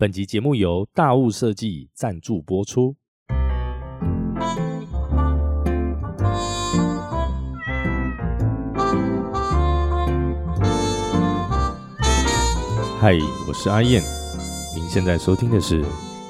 [0.00, 2.94] 本集节目由大物设计赞助播出。
[13.00, 14.00] 嗨，我是阿燕，
[14.76, 15.84] 您现在收听的是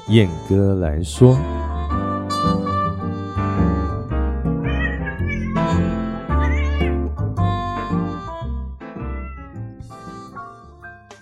[0.07, 1.37] 燕哥来说。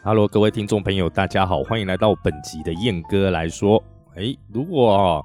[0.07, 3.83] Hello，各位听众朋友，大家好，欢迎来到本集的燕哥来说。
[4.15, 5.21] 哎，如果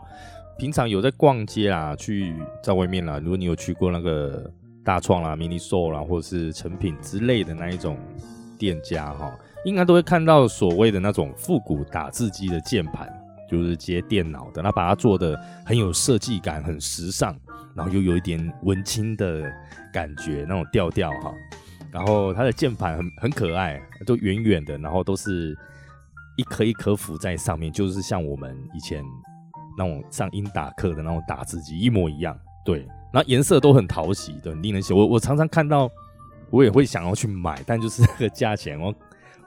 [0.58, 2.34] 平常有在逛街啊，去
[2.64, 4.50] 在外面啦，如果你有去过那个
[4.84, 7.96] 大创啦、mini s o l 啦，或者是成品之类的那一种
[8.58, 9.32] 店家哈，
[9.64, 13.08] 应该都会看到所谓的那种复古打字机的键盘，
[13.48, 17.36] 就是接电脑的，那把它做的很有设计感，很时尚，
[17.76, 19.48] 然后又有一点文青的
[19.92, 21.32] 感觉，那种调调哈。
[21.92, 25.54] 然后它的键盘很很可爱，都圆圆的，然后都是
[26.38, 29.04] 一颗一颗浮在上面，就是像我们以前
[29.76, 32.34] 那种上英打课的那种打字机一模一样。
[32.64, 34.94] 对，然后颜色都很讨喜，的，很令人喜。
[34.94, 35.90] 我我常常看到，
[36.48, 38.94] 我也会想要去买，但就是那个价钱我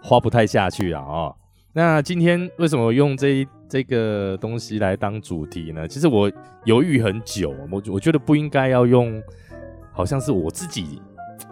[0.04, 1.02] 花不太下去啊。
[1.02, 1.36] 哦，
[1.74, 5.88] 那今天为什么用这这个东西来当主题呢？
[5.88, 6.32] 其实我
[6.66, 9.20] 犹豫很久，我我觉得不应该要用，
[9.92, 11.02] 好像是我自己。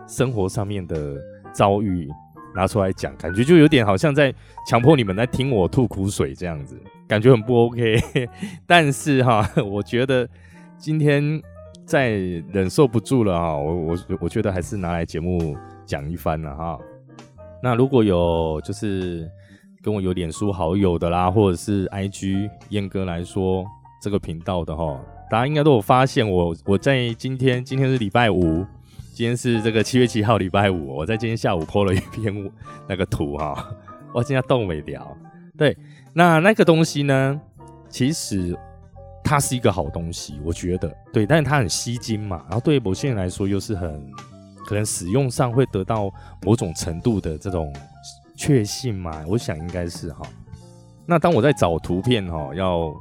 [0.08, 1.16] 生活上面的
[1.54, 2.10] 遭遇
[2.56, 4.34] 拿出来讲，感觉就有点好像在
[4.68, 8.00] 强迫你们来听我吐苦水这样子，感觉很不 OK。
[8.68, 10.28] 但是哈， 我觉得
[10.78, 11.42] 今天
[11.86, 12.12] 再
[12.52, 16.78] 忍受不住了哈，我我我觉得还是拿来节目讲一番了哈。
[17.62, 19.28] 那如果有就是
[19.82, 23.66] 跟我有脸书好友的啦，或者是 IG 燕哥来说
[24.02, 25.00] 这个频道的哈，
[25.32, 28.66] 大家应该都有发现我我在今天今天是礼拜五。
[29.14, 30.88] 今天是这个七月七号，礼拜五。
[30.88, 32.52] 我在今天下午 po 了一篇
[32.90, 33.72] 那个图哈，
[34.12, 35.16] 我今天动没聊。
[35.56, 35.78] 对，
[36.14, 37.40] 那那个东西呢，
[37.88, 38.58] 其实
[39.24, 42.44] 它是一个好东西，我觉得对，但是它很吸睛嘛。
[42.50, 44.04] 然后对于某些人来说，又是很
[44.66, 46.10] 可能使用上会得到
[46.42, 47.72] 某种程度的这种
[48.36, 49.24] 确信嘛。
[49.28, 50.26] 我想应该是哈。
[51.06, 52.92] 那当我在找图片哈，要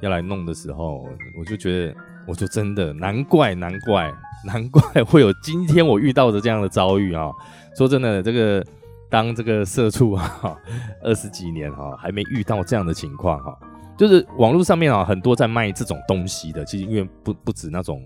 [0.00, 1.94] 要来弄的时候，我就觉得，
[2.28, 4.14] 我就真的难怪，难怪。
[4.46, 7.30] 难怪会有今天我遇到的这样的遭遇啊！
[7.76, 8.64] 说真的，这个
[9.10, 10.56] 当这个社畜啊，
[11.02, 13.58] 二十几年哈，还没遇到这样的情况哈。
[13.98, 18.02] 就是网络上面啊，很多在卖这种东西的，其实因为不不止那种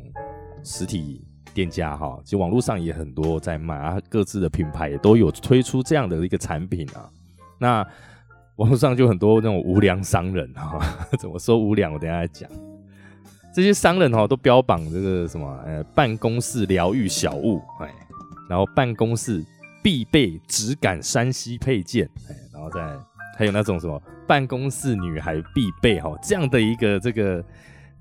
[0.65, 7.09] 实体店家哈，其实网络上也很多在卖啊，各自的品牌也都有推出这样的一个产品啊。
[7.59, 7.87] 那
[8.57, 10.79] 网络上就很多那种无良商人哈，
[11.19, 11.93] 怎么说无良？
[11.93, 12.49] 我等下来讲。
[13.53, 17.89] 这些商人哈都标榜这个什么呃办公室疗愈小物哎，
[18.49, 19.45] 然后办公室
[19.83, 22.81] 必备质感山西配件哎，然后再
[23.37, 27.43] 还有那种什么办公室女孩必备哈这样的一个这个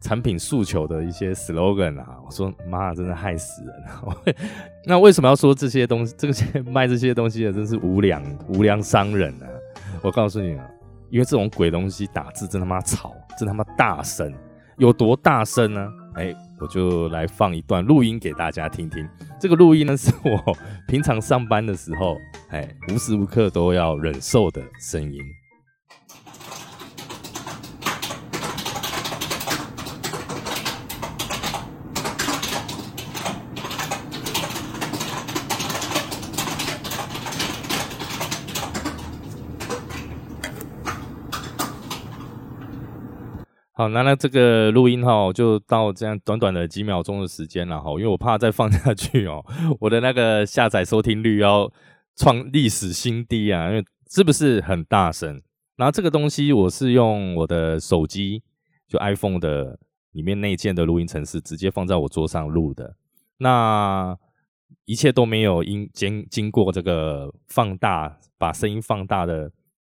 [0.01, 4.35] 产品诉求的一些 slogan 啊，我说妈真的害死人！
[4.85, 6.13] 那为什么要说这些东西？
[6.17, 9.47] 这些卖这些东西的真是无良无良商人啊！
[10.01, 10.65] 我告诉你啊，
[11.09, 14.33] 因为这种鬼东西打字真他妈吵，真他妈大声。
[14.79, 15.91] 有多大声呢？
[16.15, 19.07] 哎，我就来放一段录音给大家听听。
[19.39, 20.57] 这个录音呢，是我
[20.87, 22.17] 平常上班的时候，
[22.49, 25.19] 哎，无时无刻都要忍受的声音。
[43.79, 49.41] 好，那那这个录音哈，就到这样短短的几秒钟的时间了哈，因为我怕再放下去哦，
[49.79, 51.71] 我的那个下载收听率要
[52.17, 55.41] 创历史新低啊，因为是不是很大声？
[55.77, 58.43] 然后这个东西我是用我的手机，
[58.85, 59.79] 就 iPhone 的
[60.11, 62.97] 里面内建的录音程式，直接放在我桌上录的，
[63.37, 64.13] 那
[64.83, 69.49] 一切都没有因经经过这个放大，把声音放大的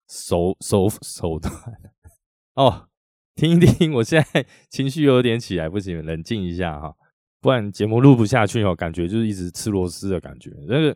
[0.10, 1.54] 手手手段
[2.58, 2.88] 哦。
[3.36, 6.96] 听一听，我现在 情绪有点起来，不行，冷静一下哈，
[7.42, 10.52] 不然节目录不下去哦，感觉就是一直吃螺丝的感觉。
[10.68, 10.96] 那个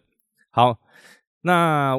[0.49, 0.79] 好，
[1.41, 1.95] 那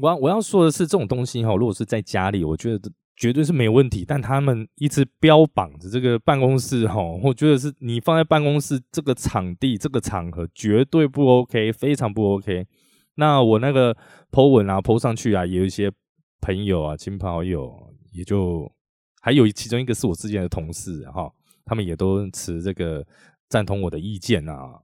[0.00, 4.02] 我我要说的是，这种东西哈，如果是在家里，我觉得绝对是没问题。
[4.06, 12.66] 但他们一直标榜着这个办公室哈，我觉得是你放在办公室这个场地、这个场合绝对不 OK，非常不 OK。
[13.16, 13.94] 那我那个
[14.30, 15.92] po 文啊，po 上去啊，也有一些
[16.40, 18.72] 朋友啊、亲朋好友也就。
[19.22, 21.32] 还有其中一个是我之前的同事哈，
[21.64, 23.06] 他们也都持这个
[23.48, 24.80] 赞同我的意见啊。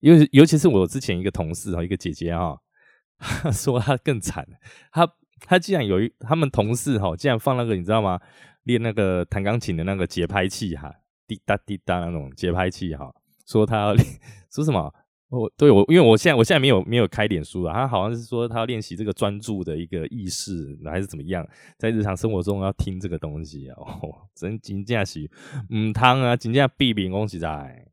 [0.00, 2.56] 因为尤其是我之前一个同事啊，一个姐姐啊，
[3.52, 4.44] 说她更惨，
[4.90, 5.08] 她
[5.40, 8.18] 她竟然有一他们同事哈，竟然放那个你知道吗？
[8.64, 10.90] 练那个弹钢琴的那个节拍器哈，
[11.26, 13.14] 滴答滴答那种节拍器哈，
[13.46, 14.06] 说他要练
[14.50, 14.92] 说什么？
[15.34, 21.46] 我对我，因为我现在我现在没有没有开脸书了，他好像是说他要练习这个专注的一个意识，还是怎么样，
[21.78, 23.86] 在日常生活中要听这个东西哦，
[24.34, 25.30] 真金价是
[25.70, 27.86] 嗯汤啊，金价必比恭喜在。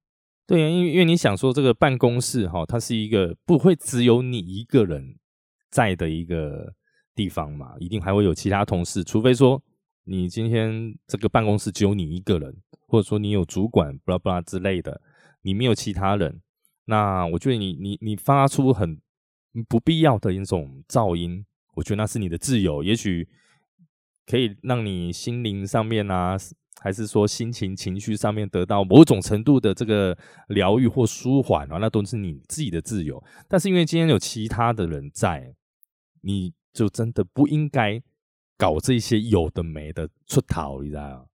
[0.47, 5.15] 对啊，因为因为你想说这个办公室哈，它是一个不会只有你一个人
[5.69, 6.73] 在的一个
[7.15, 9.61] 地方嘛，一定还会有其他同事，除非说
[10.03, 12.53] 你今天这个办公室只有你一个人，
[12.87, 15.01] 或者说你有主管巴拉巴拉之类的，
[15.41, 16.41] 你没有其他人。
[16.91, 18.99] 那我觉得你你你发出很
[19.69, 21.45] 不必要的一种噪音，
[21.75, 23.29] 我觉得那是你的自由，也许
[24.25, 26.35] 可以让你心灵上面啊，
[26.81, 30.17] 还是说心情情绪上面得到某种程度的这个
[30.49, 33.23] 疗愈或舒缓啊，那都是你自己的自由。
[33.47, 35.55] 但是因为今天有其他的人在，
[36.23, 38.03] 你就真的不应该
[38.57, 41.29] 搞这些有的没的出逃，你知道？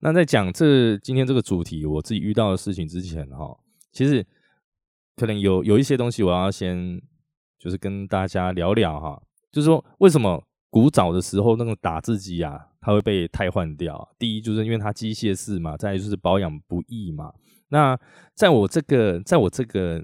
[0.00, 3.56] 那在讲这今天这个主题，我自己遇到的事情之前哈，
[3.92, 4.26] 其实。
[5.18, 7.02] 可能有有一些东西，我要先
[7.58, 9.20] 就是跟大家聊聊哈，
[9.50, 14.08] 就是说为什么古早的时候那个打字机啊，它会被汰换掉？
[14.16, 17.32] 第一就是因为它机械式嘛，再就是保养不易嘛。
[17.70, 17.98] 那
[18.34, 20.00] 在我这个在我这个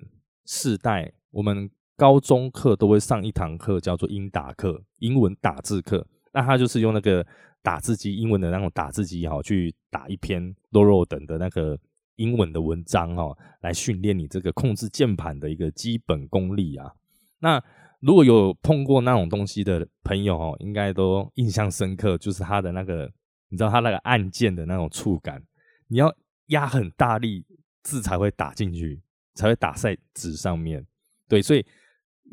[0.46, 6.05] 世代，我们高中课都会上一堂课叫做英打课，英文打字课。
[6.32, 7.25] 那它就是用那个
[7.62, 11.78] 打字机，英文的那种打字机哈，去打一篇 low 等的那个。
[12.16, 16.93] 英文的文章哦，来训练你这个控制键盘的一个基本功力啊。
[17.40, 17.62] 那
[18.00, 23.11] 如果有碰过那种东西的朋友哦，应该都印象深刻，就是它的那个，
[23.49, 25.43] 你知道它那个按键的那种触感，
[25.88, 26.14] 你要
[26.46, 27.44] 压很大力，
[27.82, 29.02] 字才会打进去，
[29.34, 30.87] 才会打在纸上面。
[31.28, 31.64] 对，所以。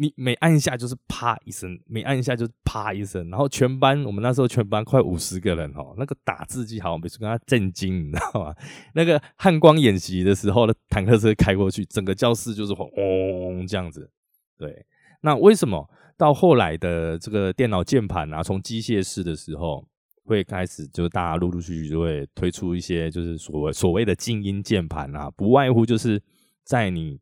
[0.02, 8.56] 你每按一下就是啪一声，每按一下就是啪一声，然后全班我们那时候全班快五十个人哦，那个打字机好像没是跟他震惊，你知道吗？
[8.96, 14.10] 那个汉光演习的时候的坦克车开过去，整个教室就是轰这样子。
[14.58, 14.84] 对，
[15.22, 15.88] 那为什么
[16.18, 19.86] 到后来的这个电脑键盘啊，从机械式的时候
[20.24, 26.20] 会开始，就是大家陆陆续续就会推出一些就是所谓所谓的静音键盘啊，不外乎就是
[26.64, 27.20] 在你。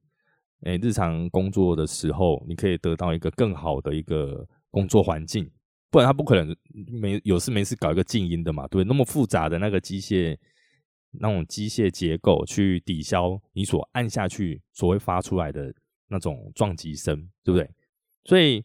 [0.63, 5.49] 诶，日常工作的时候，你可以得到一个更好的一个工作环境，
[5.89, 6.53] 不然他不可能
[7.01, 10.37] 没有事没事搞一个静音的嘛，对那么复杂的那个机械
[11.11, 15.73] 那种机械结构去抵消你所按下去所会发出来的
[16.09, 17.69] 那种撞击声，对不对？
[18.25, 18.61] 所以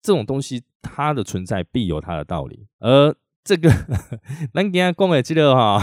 [0.00, 3.68] 这种东西它的存在必有它的道理，而这个
[4.54, 5.78] 咱今天讲的这个哈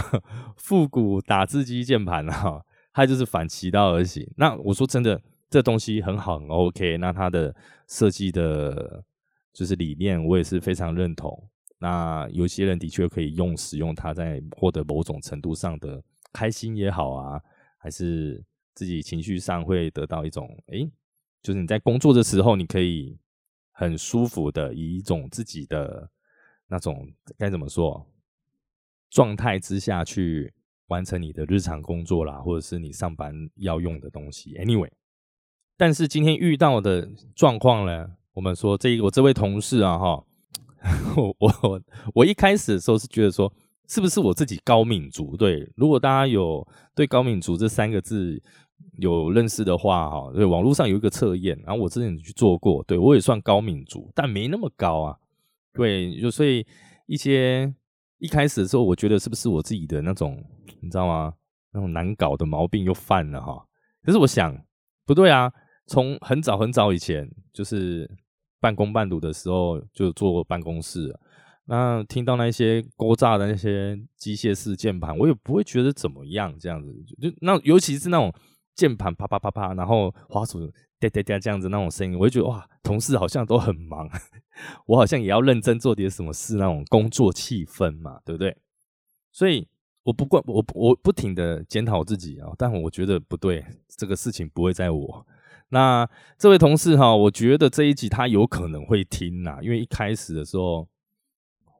[0.56, 4.28] 复古打字机键盘哈，它就是反其道而行。
[4.36, 5.22] 那我说真的。
[5.54, 6.96] 这东西很好，很 OK。
[6.96, 7.54] 那它的
[7.86, 9.04] 设计的，
[9.52, 11.48] 就是理念，我也是非常认同。
[11.78, 16.02] 那有些人的确可以用使用它，在获得某种程度上的
[16.32, 17.40] 开心也好啊，
[17.78, 18.42] 还是
[18.74, 20.90] 自己情绪上会得到一种，诶，
[21.40, 23.16] 就是你在工作的时候，你可以
[23.70, 26.10] 很舒服的以一种自己的
[26.66, 27.08] 那种
[27.38, 28.04] 该怎么说
[29.08, 30.52] 状态之下去
[30.88, 34.54] 完成你的日常工作啦，或者是你上班要用的东西。
[34.54, 34.90] Anyway。
[35.76, 38.08] 但是今天遇到的状况呢？
[38.32, 40.24] 我们说这我这位同事啊，哈，
[41.16, 41.80] 我我
[42.14, 43.52] 我一开始的时候是觉得说，
[43.88, 45.36] 是不是我自己高敏族？
[45.36, 46.66] 对，如果大家有
[46.96, 48.42] 对高敏族这三个字
[48.98, 55.16] 有认识的话，哈，对，网络上有一个测验，然后我之前去做过，对我也算高敏族，但没那么高啊。
[55.72, 56.66] 对，就所以
[57.06, 57.72] 一些
[58.18, 60.44] 一开始的时候，我觉得是不是我自己的那种，
[60.80, 61.34] 你知道吗？
[61.72, 63.64] 那种难搞的毛病又犯了哈。
[64.02, 64.56] 可是我想，
[65.06, 65.52] 不对啊。
[65.86, 68.10] 从很早很早以前，就是
[68.60, 71.14] 半工半读的时候，就坐办公室。
[71.66, 76.54] 那听到那些勾炸的那些机械式键盘，我也不会觉得怎么样。
[76.58, 78.32] 这样子，就那尤其是那种
[78.74, 80.66] 键盘啪啪啪啪，然后滑鼠
[80.98, 84.08] 哒哒哒这样子那种声音，我就觉得哇，同事好像都很忙，
[84.86, 88.54] 我好像也要认真做点什么事，那种工作气氛嘛，对不对？
[89.32, 89.66] 所以
[90.02, 93.64] 我不管我，我不停的检讨自己啊，但我觉得不对，
[93.96, 95.26] 这个事情不会在我。
[95.74, 100.88] 那这位同事哈，我觉得这一集他有可能会听呐，因为一开始的时候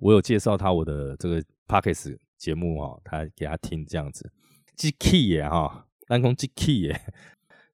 [0.01, 4.29] 我有介绍他我的这个 p o c k e t 节目哈，他给他听这样子
[4.75, 7.01] ，G key 耶哈，单空 G key 耶，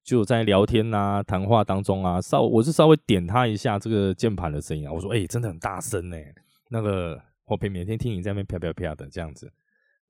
[0.04, 6.18] 就在聊天呐、谈话当中啊，稍我是稍微点他一下这个键盘的声音啊，我说哎，真的很大声呢，
[6.68, 9.50] 那个我每每天听你在那边啪啪啪的这样子，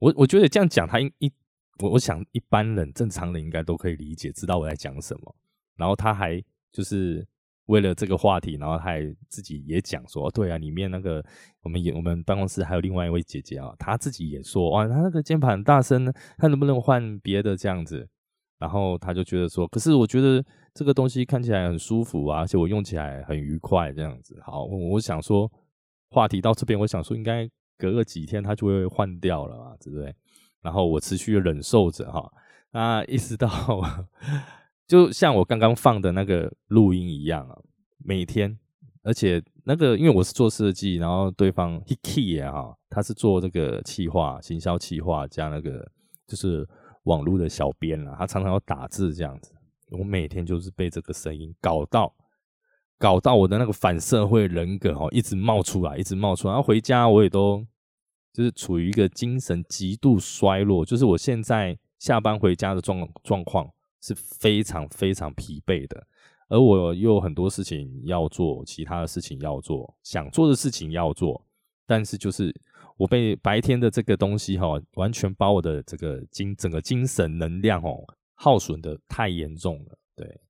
[0.01, 1.33] 我我觉得这样讲他一一
[1.79, 5.37] 我我想一般人正常人应该都可以理解，知道我在讲什么。
[5.81, 7.27] 然后他还就是
[7.67, 11.25] 为了这个话题，然后他还自己也讲说，对啊，里面那个
[11.63, 18.09] 我们也我们办公室还有另外一位姐姐啊，她自己也说，哇，她那个键盘大声，她能不能换别的这样子。
[18.61, 20.45] 然后他就觉得说，可是我觉得
[20.75, 24.39] 这个东西看起来很舒服啊，而且我用起来很愉快这样子。
[24.45, 25.51] 好，我想说
[26.11, 30.15] 话题到这边，我想说应该隔个几天他就会换掉了嘛，对不对？
[30.61, 32.31] 然后我持续忍受着哈，
[32.71, 33.49] 那一直到。
[34.91, 37.57] 就像我刚刚放的那个录音一样啊，
[38.05, 38.59] 每天，
[39.05, 45.89] 而且那个因为我是做设计，然后对方 Hiki 啊，他是做这个企划、行销企划加那个
[46.27, 46.69] 就是
[47.05, 49.53] 网络的小编啦，他常常要打字这样子，
[49.93, 52.13] 我每天就是被这个声音搞到，
[52.99, 57.65] 搞到我的那个反社会人格哦，一直冒出来，一直冒出来，然后回家我也都
[58.33, 63.71] 就是处于一个精神极度衰弱，就是我现在下班回家的状状况。
[64.01, 66.07] 是非常非常疲惫的，
[66.49, 71.45] 而我又有很多事情要做，其他的事情要做，想做的事情要做，
[71.87, 72.55] 但是就是
[72.97, 78.03] 我被白天的这个东西哈，完全把我的这个精整个精神能量哦
[78.35, 79.99] 耗损的太严重了。
[80.17, 80.41] 对，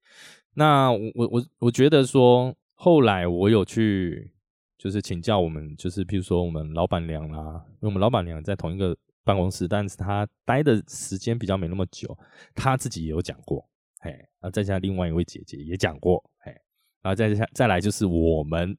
[0.55, 4.33] 那我我我我觉得说，后来我有去
[4.79, 8.97] 就是请教我们，就是譬如说我们老板娘啦，因为我们老板娘在同一个。
[9.23, 12.17] 办公室，但是他待的时间比较没那么久，
[12.55, 13.69] 他自己也有讲过，
[14.01, 16.51] 嘿，那再加另外一位姐姐也讲过，嘿，
[17.03, 18.77] 然后再下再来就是我们，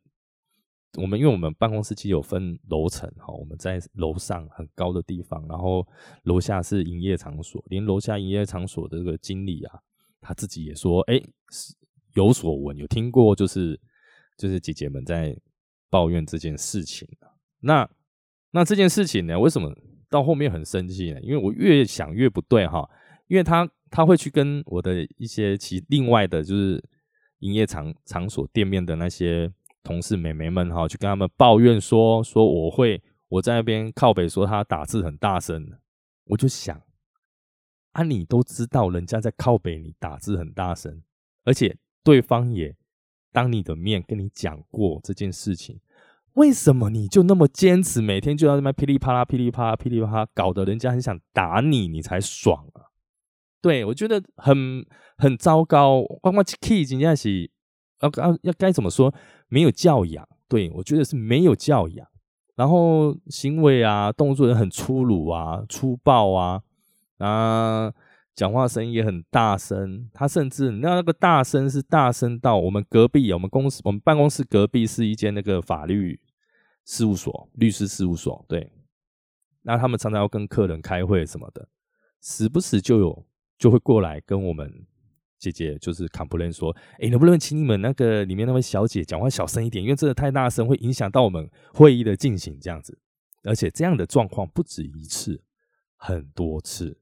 [0.97, 5.87] 我们因为我们办公室其实有分楼层哈，我们在楼上很高的地方，然后
[6.23, 9.79] 楼下是营业场所，连楼下营业场所的这个经理啊，
[10.19, 11.21] 他自己也说，哎，
[11.51, 11.75] 是
[12.15, 13.79] 有所闻，有听过，就是
[14.37, 15.37] 就是姐姐们在
[15.89, 17.07] 抱怨这件事情
[17.59, 17.87] 那
[18.49, 19.71] 那这件事情呢，为什么？
[20.11, 22.87] 到后面很生气呢，因为我越想越不对哈，
[23.27, 26.83] 因为他他会去跟我的一些其另外的，就是
[27.39, 29.49] 营业场场所店面的那些
[29.81, 35.65] 同事美眉们哈，去跟他们抱怨说说我会我在那边靠北说他打字很大声，
[36.25, 36.79] 我就想
[37.93, 41.01] 啊，你都知道人家在靠北你打字很大声，
[41.45, 42.75] 而且对方也
[43.31, 45.79] 当你的面跟你讲过这件事情。
[46.33, 52.87] 为什么你就那么坚持，每天就要那么噼里啪啦、噼里啪啦、噼里啪啦，搞得人家很想打你，你才爽啊？
[53.61, 54.85] 对我觉得很
[55.17, 56.01] 很糟糕。
[56.21, 57.51] 光光 key 今天是
[58.01, 59.13] 要要要该怎么说？
[59.49, 60.27] 没有教养。
[60.47, 62.07] 对我觉得是没有教养，
[62.55, 66.61] 然后行为啊、动作也很粗鲁啊、粗暴啊
[67.19, 67.93] 啊。
[68.33, 76.19] 讲话声音也很大声，他甚至那那个大声是大声到我们隔壁，我们公司我们办公室隔壁是一间那个法律
[76.85, 78.43] 事务所，律师事务所。
[78.47, 78.71] 对，
[79.63, 81.67] 那他们常常要跟客人开会什么的，
[82.21, 83.25] 时不时就有
[83.57, 84.87] 就会过来跟我们
[85.37, 92.97] 姐姐就是 complain 说，哎，能不能请你们那个里面那位小姐讲话小声一点，因为真的太大声会影响到我们会议的进行这样子，
[93.43, 95.43] 而且这样的状况不止一次，
[95.97, 96.97] 很多次。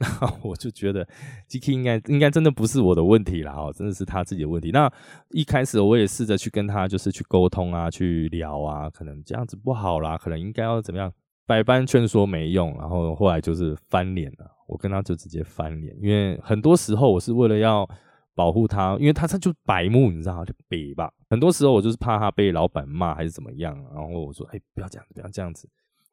[0.00, 0.08] 那
[0.42, 1.06] 我就觉得
[1.46, 4.70] ，GK 应该应该真的不是我的问题了哦，真的是他自己的问题。
[4.70, 4.90] 那
[5.30, 11.12] 一开始我也试着去跟他就是去沟通啊，去聊啊，可能这样子不好啦，可能应该要怎么样，
[11.46, 14.50] 百般劝说没用，然后后来就是翻脸了。
[14.66, 17.86] 我跟他就直接翻脸，因为很多时候我是为了要
[18.34, 21.12] 保护他，因为他他就白目，你知道就北吧。
[21.28, 25.68] 很多时候我就是怕他被老板骂还是怎么样，然后我说，哎，不要这样，不要这样子。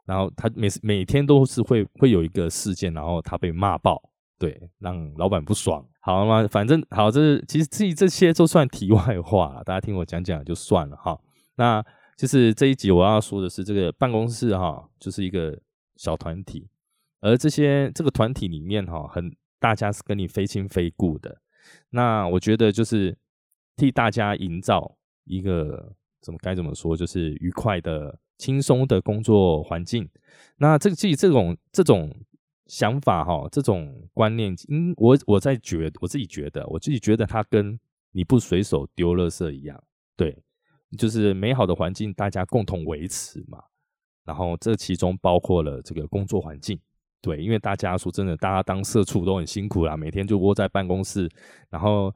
[0.08, 4.02] 然后他每每天都是会会有一个事件，然后他被骂爆，
[4.40, 5.86] 对，让老板不爽。
[6.00, 6.48] 好吗？
[6.48, 11.20] 反正好，这其实这这些都算题外话，大家听我讲讲就算了哈。
[11.56, 11.84] 那
[12.16, 15.60] 就是这一集我要说的是，这个办公室哈，就是一个
[15.98, 16.70] 小团体，
[17.20, 21.42] 而这些这个团体里面哈，很大家是跟你非亲非故的。
[21.90, 23.18] 那我觉得就是
[23.76, 24.96] 替大家营造
[25.26, 28.18] 一个怎么该怎么说，就是愉快的。
[28.38, 30.08] 轻松的工作环境，
[30.58, 32.16] 那这个自己这种这种
[32.68, 37.80] 想法哈，这种观念，嗯，我我在觉，我自己觉得，我自己觉得它跟
[38.12, 39.84] 你不随手丢垃圾一样，
[40.16, 40.38] 对，
[40.98, 43.64] 就是美好的环境大家共同维持嘛。
[44.24, 46.78] 然后这其中包括了这个工作环境，
[47.22, 51.30] 对，因为大家说真的，大家当社畜都很辛苦啦，每天就窝在办公室，
[51.70, 52.14] 然后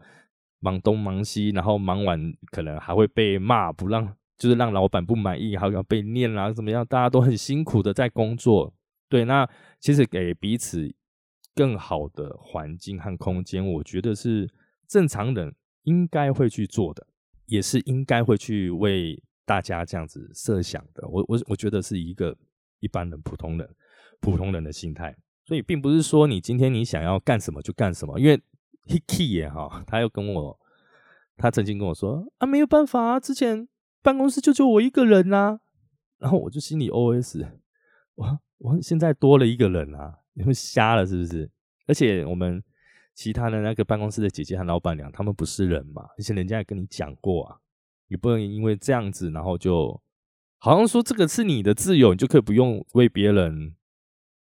[0.60, 4.14] 忙东忙西，然后忙完可能还会被骂，不让。
[4.42, 6.84] 就是让老板不满意，还要被念啦，怎么样？
[6.84, 8.74] 大家都很辛苦的在工作，
[9.08, 9.24] 对。
[9.24, 9.48] 那
[9.80, 10.92] 其实给彼此
[11.54, 14.50] 更好的环境和空间，我觉得是
[14.88, 17.06] 正常人应该会去做的，
[17.46, 21.08] 也是应该会去为大家这样子设想的。
[21.08, 22.36] 我我我觉得是一个
[22.80, 23.76] 一般人、普通人、
[24.20, 25.16] 普通人的心态。
[25.46, 28.42] 所以并不是说你今天你想要干什么就干什么，因为
[28.88, 30.58] Hiki 也哈，他又跟我。
[31.38, 33.68] 他曾经跟我说啊，没有办法啊，之前
[34.02, 35.60] 办公室就就我一个人呐。
[36.18, 37.46] 然后我就心里 OS，
[38.16, 41.50] 我我现在多了一个人啊，你们瞎了是不是？
[41.88, 42.64] 而且我们
[43.16, 47.58] 其他的那个办公室的姐姐和老板娘，他们不是人嘛，而且人家也跟你讲过啊，
[48.08, 50.00] 你不能因为这样子，然后就
[50.60, 53.76] 好像说这个是你的自由，你就可以不用为别人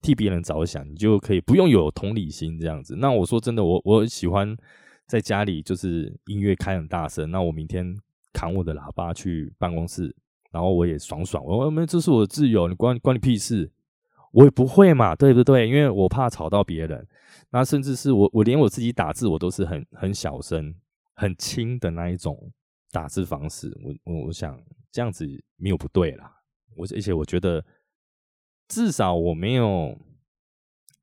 [0.01, 2.95] 替别人着想，你就可以不用有同理心这样子。
[2.97, 4.57] 那我说真的，我我喜欢
[5.09, 7.97] 在家里就是音乐开很大声，那我明天
[8.35, 10.15] 扛我的喇叭去办公室。
[10.51, 13.73] 然后我也爽爽，我们这是我的自由，你关关你屁事，
[14.31, 15.67] 我也不会嘛，对不对？
[15.67, 17.05] 因为我怕吵到别人，
[17.51, 20.73] 那甚至是我我连我自己打字我都是很很小声、
[21.15, 22.53] 很轻的那一种
[22.93, 24.57] 打字方式，我我我想
[24.93, 25.27] 这样子
[25.57, 26.33] 没有不对啦，
[26.77, 27.65] 我而且我觉得
[28.69, 29.99] 至少我没有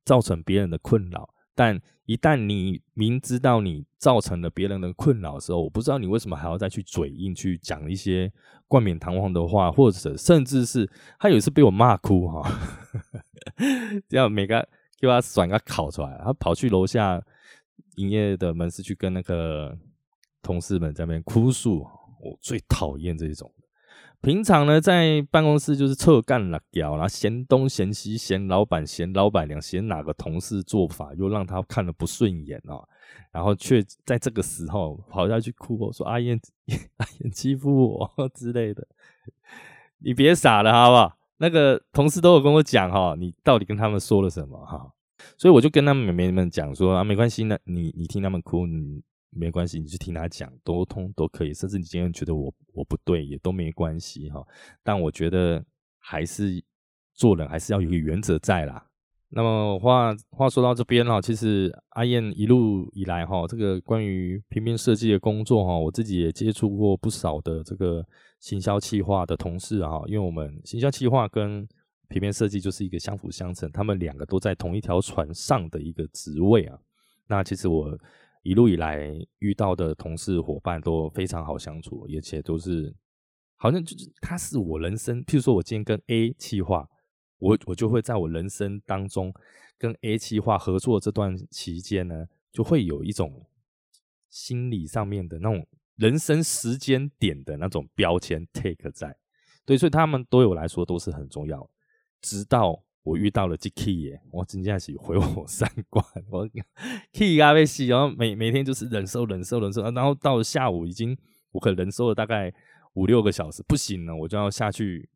[0.06, 1.28] 造成别人的困扰。
[1.54, 8.32] 但一旦你明知道你造成了别人的困扰的时候，我不知道你为什么还要再去嘴硬去讲一些
[8.66, 12.42] 冠冕堂皇的话，或者甚至是他有一次被我骂哭哈，
[14.08, 14.66] 这样每个
[14.98, 17.22] 给他甩个考出来，他跑去楼下
[17.96, 19.76] 营业的门市去跟那个
[20.42, 21.86] 同事们在那边哭诉，
[22.20, 23.52] 我最讨厌这种。
[24.22, 32.88] 平常呢，在办公室就是臭干了屌，然后嫌东嫌西，嫌老板，嫌老板娘，嫌哪个同事做法又让他看了不顺眼哦，
[33.32, 36.40] 然后却在这个时候跑下去哭，说阿燕，
[36.98, 38.86] 阿 燕欺负我之类的，
[39.98, 41.18] 你别傻了好不好？
[41.38, 44.88] 那个同事都有跟我讲哈，你到底跟他们说了什么哈？
[45.36, 49.02] 所以我就跟他们妹妹们讲说啊，没关系，那你你听他们哭，你。
[49.34, 51.54] 没关系，你去听他讲，沟通都可以。
[51.54, 54.46] 甚至你今天觉得我我不对，也都没关系哈。
[54.82, 55.64] 但我觉得
[55.98, 56.62] 还是
[57.14, 58.86] 做人还是要有一个原则在啦。
[59.30, 68.06] 那么话话说到这边哈，其实阿燕一路以来哈，这个关于平面设计的工作哈，我自己也接触过不少的这个
[68.38, 70.02] 行销企划的同事哈。
[70.06, 71.66] 因为我们行销企划跟
[72.08, 76.78] 平面设计就是一个相辅相成，他们两个都在同一条船上的一个职位啊。
[77.26, 77.98] 那其实我。
[78.42, 82.94] 一路以来遇到的同事伙伴都非常好相处，而且都是
[83.56, 86.88] 好像就是他是我人生，譬如说我今天跟 A 企划，
[87.38, 89.32] 我我就会在我人生当中
[89.78, 93.46] 跟 A 企划合作这段期间呢，就会有一种
[94.28, 99.16] 心理上面的那种人生时间点的那种标签 take 在，
[99.64, 101.70] 对，所以他们对我来说都是很重要，
[102.20, 102.84] 直到。
[103.02, 106.04] 我遇到了这 key 耶，我真正是毁我三观。
[106.30, 106.48] 我
[107.12, 111.16] key 啊被洗，然后每每天就是忍受、忍受、忍受，然后到了下午已经
[111.50, 112.52] 我可能忍受了大概
[112.94, 115.08] 五六个小时，不行了，我就要下去，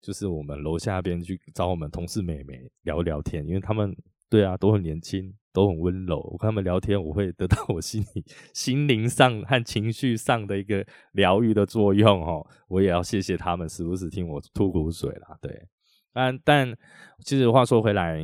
[0.00, 3.94] 就是我们楼下边去找我们同事妹妹聊聊天，因为他们
[4.30, 6.20] 对啊都很年轻，都很温柔。
[6.32, 12.46] 我跟他们聊天，我会得到我心里 心灵上和情绪上的一个疗愈的作用哦。
[12.68, 15.68] 我也要谢谢他们，时不时听我吐苦水啦，对。
[16.16, 16.78] 但但
[17.26, 18.18] 其实话说回来，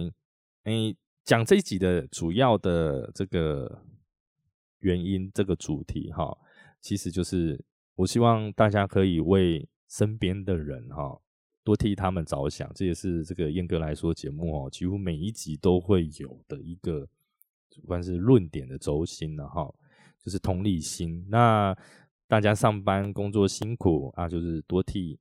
[0.64, 3.84] 诶，讲这一集的主要的这个
[4.78, 6.34] 原因，这个主题哈，
[6.80, 7.62] 其实就是
[7.96, 11.20] 我希望大家可以为身边的人哈
[11.62, 17.06] 多替他们着想，这也是这个燕哥来说节目哦，几乎每一集都会有的一个，
[17.82, 19.70] 不管是论点的轴心了哈，
[20.24, 21.26] 就是同理心。
[21.28, 21.76] 那
[22.26, 25.20] 大家上班工作辛苦啊，就是多替。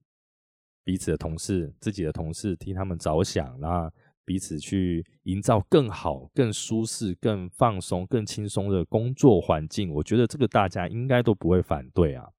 [0.83, 3.91] 彼此的同事，自己的同事，替他们着想，那
[4.25, 9.91] 彼此去营造更好、更舒适、更放松、更轻松的工作环境。
[9.93, 12.29] 我觉得这个大家应该都不会反对啊。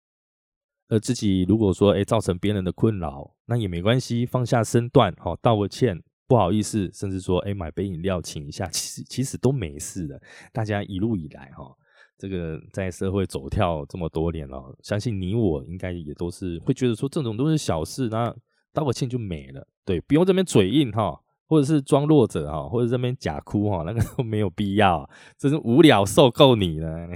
[0.89, 10.21] 而自己如果说，哎，造成别人的困扰，那也没关系，放下身段，好，道个歉，不好意思，甚至说，哎，买杯饮料请一下，其实其实都没事的。
[10.53, 11.75] 大家一路以来，哈。
[12.23, 18.33] 这个在社会走跳这么多年了，相信你我应该也都是会觉得说这种都是小事，那
[18.73, 27.09] 道个歉就没了，对，不用这边嘴硬哈，或者是装弱者哈，或者这边假哭哈，那个都没有必要，真是无聊受够你了。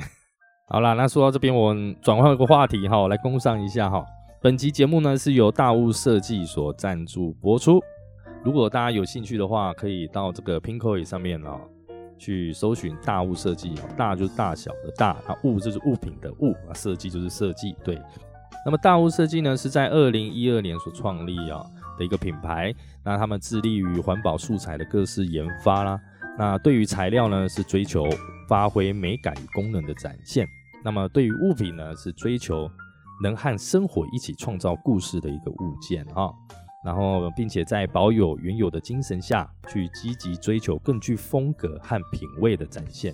[0.66, 4.04] 好啦，那说到这边，我转换一个话题哈，来工商一下哈。
[4.42, 7.80] 本集节目呢是由大物设计所赞助播出，
[8.42, 11.60] 如果大家有兴趣的话，可以到这个 Pinkoi 上面哦。
[12.18, 17.76] 去搜寻大物设计哦，大就是大小的大，啊物就是物品的物，啊设计就是设计。
[17.84, 18.00] 对，
[18.64, 21.64] 那么大物设计呢是在二零一二年所创立啊
[21.98, 22.74] 的一个品牌，
[23.04, 26.00] 那他们致力于环保素材的各式研发啦。
[26.38, 28.06] 那对于材料呢是追求
[28.48, 30.46] 发挥美感与功能的展现，
[30.84, 32.70] 那么对于物品呢是追求
[33.22, 36.30] 能和生活一起创造故事的一个物件啊。
[36.86, 43.12] 然后，并且在保有原有的精神下去积极追求更具风格和品味的展现。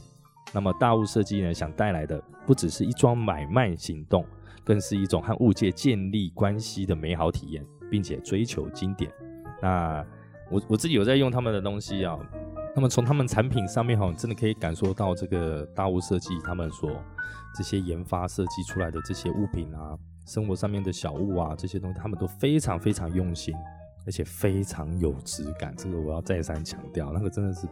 [0.53, 4.27] 那么大物设计呢，想带来的不只是一桩买卖行动，
[4.63, 9.11] 更是一种和物界建立关系的美好体验，并且追求经典。
[9.63, 10.05] 那
[10.51, 12.19] 我我自己有在用他们的东西啊，
[12.77, 16.91] 那么从他们产品上面哈，真的可以感受到这个大物设计他们所
[17.57, 23.55] 这些研发设计出来的这些物品啊，生活上面的小物啊，这些东西他们都非常非常用心。
[24.05, 27.69] 而且非常有质感，这个我要再三强调，那个真的是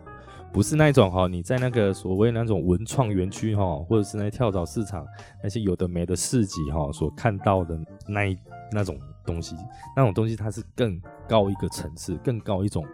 [0.53, 5.05] 不是那种哈，你在那个所谓那种文创园区哈，或者是那跳蚤市场
[5.43, 8.39] 那些有的没的市集哈，所看到的那一
[8.71, 9.57] 那种东西，
[9.97, 12.87] 那种东西它是更高一个层次，更高一种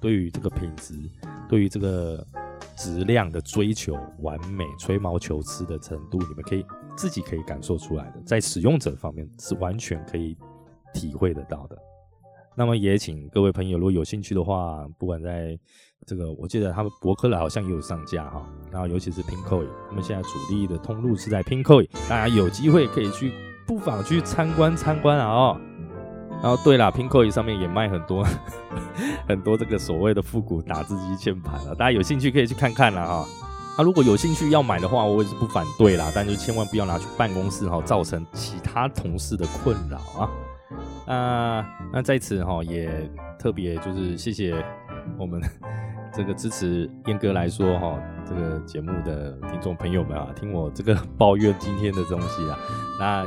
[0.00, 0.94] 对于这个品质，
[1.48, 2.24] 对于这个
[2.76, 6.64] 质量的追求，完美吹毛求疵的程度，你们可以
[6.96, 10.36] 自己可以感受出来的，在使用者方面是完全可以
[10.92, 11.76] 体会得到的。
[12.56, 15.58] 那么也请各位朋友，如果有兴趣的话，不管在
[16.06, 18.48] 这个，我记得他们博客了好像也有上架哈。
[18.70, 23.32] 然后尤其是 Pinkoi，他们现在主力的通路是在 Pinkoi，大家有机会可以去
[23.66, 25.60] 不妨去参观参观啊哦。
[26.42, 28.24] 然后对了，Pinkoi 上面也卖很多
[29.26, 33.26] 很多这个所谓的复古打字机键盘了，大家有兴趣可以去看看了哈。
[33.76, 40.30] 那如果有兴趣要买的话，我也是不反对啦，但就千万不要拿去办公室哈，造成其他同事的困扰啊。
[41.06, 44.54] 啊，那在此哈也特别就是谢谢
[45.18, 45.42] 我们
[46.12, 52.58] 这个支持燕哥来说哈这个节目的听众朋友们啊，听我这个抱怨今天的东西啊，
[52.98, 53.26] 那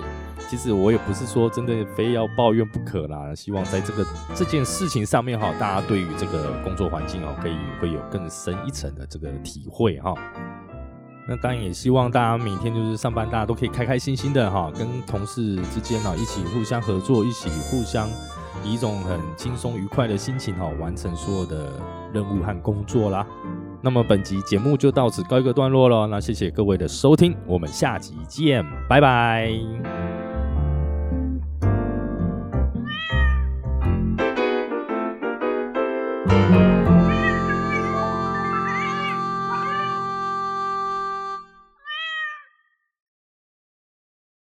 [0.50, 10.14] 其实我也不是说真的非要抱怨不可啦，希望在这个这件事情上面哈，大家对于这个工作环境哦，可以会有更深一层的这个体会哈。
[11.28, 18.08] 那当然也希望大家每天就是上班，大家都可以开开心心的哈，跟同事之间呢一起互相合作，一起互相
[18.64, 21.74] 以一种很轻松愉快的心情哈，完成所有的
[22.14, 23.28] 任务和工作啦。
[23.82, 30.07] 那么本集节目就到此告一个段落了，那谢谢各位的收听，我们下集见，拜拜。